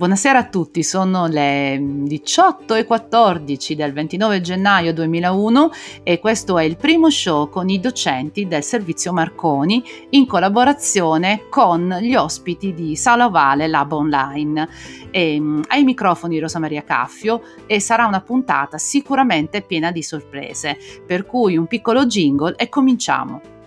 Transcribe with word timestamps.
Buonasera 0.00 0.38
a 0.38 0.48
tutti, 0.48 0.82
sono 0.82 1.26
le 1.26 1.78
18 1.78 2.74
e 2.74 2.86
14 2.86 3.74
del 3.74 3.92
29 3.92 4.40
gennaio 4.40 4.94
2001 4.94 5.70
e 6.02 6.18
questo 6.18 6.56
è 6.56 6.64
il 6.64 6.78
primo 6.78 7.10
show 7.10 7.50
con 7.50 7.68
i 7.68 7.78
docenti 7.80 8.46
del 8.46 8.62
servizio 8.62 9.12
Marconi 9.12 9.84
in 10.08 10.24
collaborazione 10.24 11.48
con 11.50 11.98
gli 12.00 12.14
ospiti 12.14 12.72
di 12.72 12.96
Sala 12.96 13.26
Ovale 13.26 13.66
Lab 13.66 13.92
Online. 13.92 14.66
E, 15.10 15.38
mm, 15.38 15.64
ai 15.66 15.84
microfoni 15.84 16.38
Rosa 16.38 16.58
Maria 16.58 16.82
Caffio 16.82 17.42
e 17.66 17.78
sarà 17.78 18.06
una 18.06 18.22
puntata 18.22 18.78
sicuramente 18.78 19.60
piena 19.60 19.92
di 19.92 20.02
sorprese, 20.02 20.78
per 21.06 21.26
cui 21.26 21.58
un 21.58 21.66
piccolo 21.66 22.06
jingle 22.06 22.54
e 22.56 22.70
cominciamo. 22.70 23.59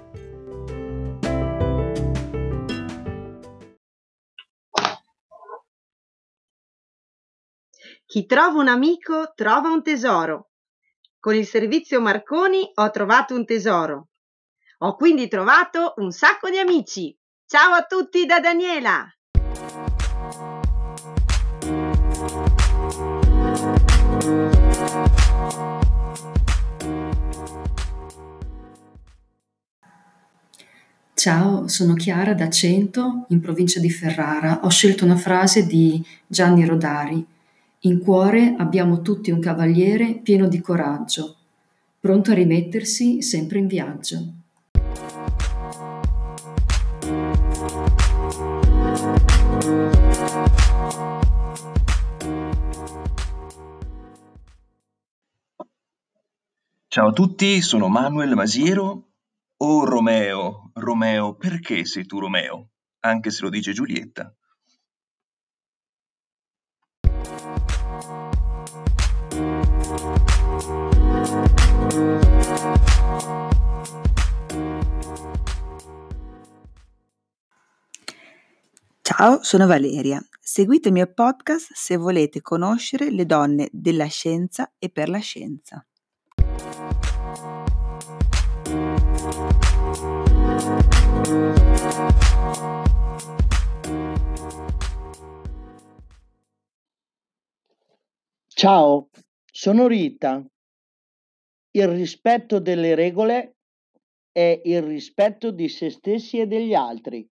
Chi 8.06 8.26
trova 8.26 8.60
un 8.60 8.68
amico 8.68 9.32
trova 9.34 9.70
un 9.70 9.82
tesoro. 9.82 10.52
Con 11.20 11.36
il 11.36 11.48
servizio 11.48 12.02
Marconi 12.02 12.70
ho 12.74 12.92
trovato 12.92 13.34
un 13.34 13.46
tesoro. 13.46 14.10
Ho 14.80 14.96
quindi 14.96 15.28
trovato 15.28 15.94
un 15.98 16.12
sacco 16.12 16.50
di 16.50 16.60
amici. 16.60 17.18
Ciao 17.46 17.72
a 17.74 17.84
tutti 17.84 18.26
da 18.26 18.40
Daniela! 18.40 19.08
Ciao, 31.16 31.70
sono 31.70 31.94
Chiara 31.94 32.34
da 32.34 32.50
Cento, 32.50 33.26
in 33.30 33.40
provincia 33.40 33.80
di 33.80 33.90
Ferrara. 33.90 34.60
Ho 34.64 34.70
scelto 34.70 35.06
una 35.06 35.16
frase 35.16 35.66
di 35.66 36.06
Gianni 36.28 36.66
Rodari 36.66 37.32
in 37.86 38.00
cuore 38.00 38.56
abbiamo 38.58 39.02
tutti 39.02 39.30
un 39.32 39.42
cavaliere 39.42 40.20
pieno 40.20 40.48
di 40.48 40.62
coraggio, 40.62 41.36
pronto 42.00 42.32
a 42.32 42.34
rimettersi 42.34 43.22
sempre 43.22 43.60
in 43.60 43.68
viaggio. 43.68 44.34
Ciao 56.88 57.08
a 57.08 57.12
tutti, 57.12 57.62
sono 57.62 57.90
Manuel 57.90 58.36
Masiero. 58.36 59.08
Oh 59.58 59.84
Romeo, 59.84 60.72
Romeo, 60.76 61.34
perché 61.34 61.84
sei 61.86 62.06
tu 62.06 62.20
Romeo? 62.20 62.70
Anche 63.00 63.30
se 63.30 63.42
lo 63.42 63.50
dice 63.50 63.74
Giulietta. 63.74 64.34
Ciao, 79.02 79.44
sono 79.44 79.68
Valeria. 79.68 80.22
Seguite 80.40 80.88
il 80.88 80.94
mio 80.94 81.08
podcast 81.14 81.72
se 81.74 81.98
volete 81.98 82.42
conoscere 82.42 83.12
le 83.12 83.26
donne 83.26 83.70
della 83.72 84.08
scienza 84.08 84.74
e 84.80 84.90
per 84.90 85.08
la 85.08 85.20
scienza. 85.20 85.86
Ciao, 98.48 99.10
sono 99.56 99.86
Rita. 99.86 100.44
Il 101.76 101.88
rispetto 101.88 102.58
delle 102.58 102.96
regole 102.96 103.58
è 104.32 104.62
il 104.66 104.82
rispetto 104.82 105.52
di 105.52 105.70
se 105.70 105.92
stessi 105.92 106.40
e 106.40 106.48
degli 106.48 106.74
altri. 106.74 107.30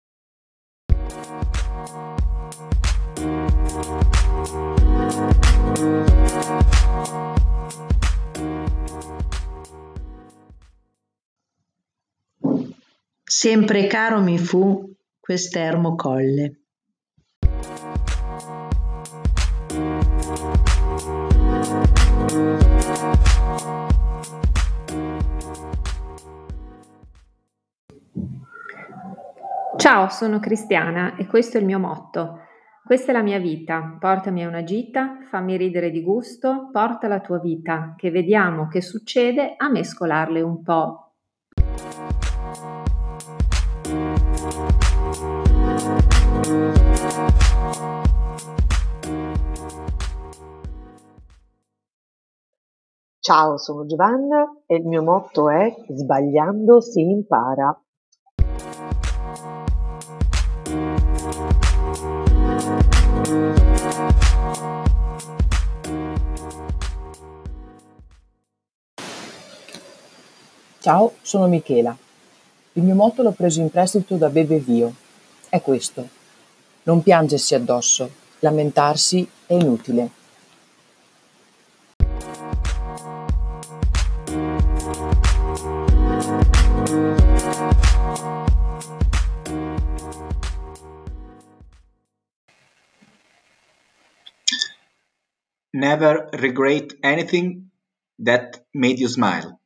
Sempre 13.24 13.88
caro 13.88 14.20
mi 14.20 14.38
fu 14.38 14.94
quest'ermo 15.22 15.96
colle. 15.96 16.64
Ciao, 29.78 30.10
sono 30.10 30.40
Cristiana 30.40 31.16
e 31.16 31.26
questo 31.26 31.58
è 31.58 31.62
il 31.62 31.66
mio 31.66 31.80
motto. 31.80 32.42
Questa 32.84 33.12
è 33.12 33.14
la 33.14 33.22
mia 33.22 33.40
vita, 33.40 33.98
portami 34.00 34.44
a 34.44 34.48
una 34.48 34.64
gita, 34.64 35.20
fammi 35.30 35.58
ridere 35.58 35.90
di 35.90 36.02
gusto, 36.02 36.70
porta 36.72 37.08
la 37.08 37.20
tua 37.20 37.40
vita, 37.40 37.94
che 37.96 38.12
vediamo 38.12 38.68
che 38.68 38.82
succede 38.82 39.54
a 39.56 39.70
mescolarle 39.70 40.42
un 40.42 40.64
po'. 40.64 41.14
Ciao, 53.30 53.60
sono 53.60 53.86
Giovanna 53.86 54.44
e 54.66 54.78
il 54.78 54.88
mio 54.88 55.04
motto 55.04 55.52
è 55.52 55.72
Sbagliando 55.88 56.82
si 56.82 57.02
impara. 57.02 57.80
Ciao, 70.80 71.14
sono 71.22 71.46
Michela. 71.46 71.96
Il 72.74 72.82
mio 72.82 72.96
motto 72.96 73.22
l'ho 73.22 73.30
preso 73.30 73.62
in 73.62 73.70
prestito 73.70 74.16
da 74.16 74.30
Bebe 74.30 74.58
Vio. 74.58 74.92
È 75.50 75.62
questo. 75.62 76.08
Non 76.82 77.04
piangersi 77.04 77.54
addosso, 77.54 78.10
lamentarsi 78.40 79.30
è 79.46 79.54
inutile. 79.54 80.18
Never 95.82 96.28
regret 96.34 96.98
anything 97.04 97.70
that 98.18 98.66
made 98.74 99.00
you 99.00 99.08
smile. 99.08 99.62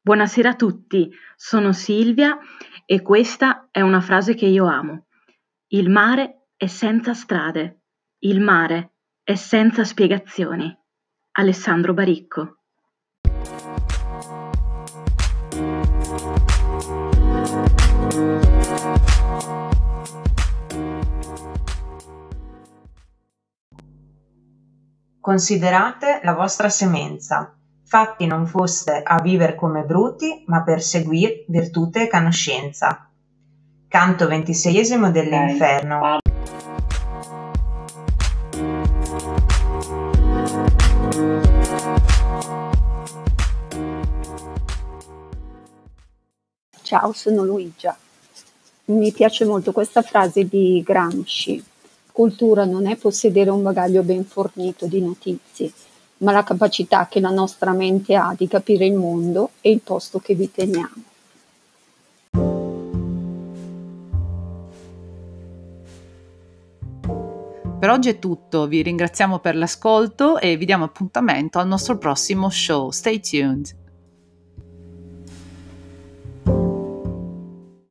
Buonasera 0.00 0.48
a 0.48 0.56
tutti, 0.56 1.08
sono 1.36 1.72
Silvia 1.72 2.36
e 2.84 3.00
questa 3.00 3.68
è 3.70 3.80
una 3.80 4.00
frase 4.00 4.34
che 4.34 4.46
io 4.46 4.66
amo. 4.66 5.06
Il 5.68 5.88
mare 5.88 6.48
è 6.56 6.66
senza 6.66 7.14
strade, 7.14 7.82
il 8.24 8.40
mare 8.40 8.94
è 9.22 9.36
senza 9.36 9.84
spiegazioni. 9.84 10.76
Alessandro 11.40 11.94
Baricco. 11.94 12.56
Considerate 25.18 26.20
la 26.22 26.34
vostra 26.34 26.68
semenza 26.68 27.54
Fatti 27.90 28.26
non 28.26 28.46
foste 28.46 29.02
a 29.02 29.20
viver 29.20 29.54
come 29.54 29.82
bruti, 29.82 30.44
ma 30.46 30.62
per 30.62 30.82
seguir 30.82 31.44
virtute 31.48 32.02
e 32.02 32.08
conoscenza. 32.08 33.10
Canto 33.88 34.28
ventiseiesimo 34.28 35.10
dell'Inferno. 35.10 36.19
Ciao, 46.90 47.12
sono 47.12 47.44
Luigia. 47.44 47.96
Mi 48.86 49.12
piace 49.12 49.44
molto 49.44 49.70
questa 49.70 50.02
frase 50.02 50.48
di 50.48 50.82
Gramsci. 50.84 51.64
cultura 52.10 52.64
non 52.64 52.88
è 52.88 52.96
possedere 52.96 53.48
un 53.48 53.62
bagaglio 53.62 54.02
ben 54.02 54.24
fornito 54.24 54.86
di 54.86 55.00
notizie, 55.00 55.70
ma 56.16 56.32
la 56.32 56.42
capacità 56.42 57.06
che 57.06 57.20
la 57.20 57.30
nostra 57.30 57.70
mente 57.70 58.16
ha 58.16 58.34
di 58.36 58.48
capire 58.48 58.86
il 58.86 58.94
mondo 58.94 59.50
e 59.60 59.70
il 59.70 59.78
posto 59.82 60.18
che 60.18 60.34
vi 60.34 60.50
teniamo. 60.50 61.02
Per 67.78 67.88
oggi 67.88 68.08
è 68.08 68.18
tutto, 68.18 68.66
vi 68.66 68.82
ringraziamo 68.82 69.38
per 69.38 69.54
l'ascolto 69.54 70.40
e 70.40 70.56
vi 70.56 70.64
diamo 70.64 70.86
appuntamento 70.86 71.60
al 71.60 71.68
nostro 71.68 71.98
prossimo 71.98 72.50
show. 72.50 72.90
Stay 72.90 73.20
tuned! 73.20 73.79